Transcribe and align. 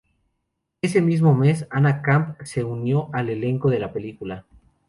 Ese 0.81 0.99
mismo 0.99 1.35
mes, 1.35 1.67
Anna 1.69 2.01
Camp 2.01 2.41
se 2.41 2.63
unió 2.63 3.11
al 3.13 3.29
elenco 3.29 3.69
de 3.69 3.77
la 3.79 3.93
película. 3.93 4.47